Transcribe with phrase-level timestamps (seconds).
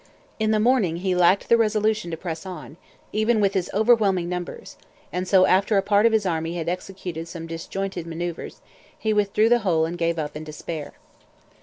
[0.39, 2.77] In the morning he lacked the resolution to press on,
[3.13, 4.75] even with his overwhelming numbers;
[5.13, 8.61] and so, after a part of his army had executed some disjointed manoeuvres,
[8.97, 10.93] he withdrew the whole and gave up in despair.